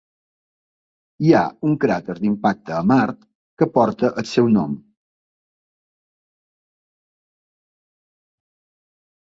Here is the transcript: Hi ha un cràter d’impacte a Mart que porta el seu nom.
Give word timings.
Hi 1.25 1.33
ha 1.33 1.41
un 1.69 1.75
cràter 1.83 2.15
d’impacte 2.21 2.73
a 2.77 2.79
Mart 2.93 3.21
que 3.63 3.67
porta 3.75 4.11
el 4.23 4.29
seu 4.31 4.51
nom. 4.55 4.75